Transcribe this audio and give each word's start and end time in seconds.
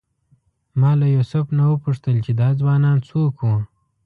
ما 0.79 0.91
له 0.99 1.07
یوسف 1.15 1.45
نه 1.57 1.63
وپوښتل 1.71 2.15
چې 2.25 2.31
دا 2.39 2.49
ځوانان 2.59 2.97
څوک 3.09 3.35
وو. 3.41 3.57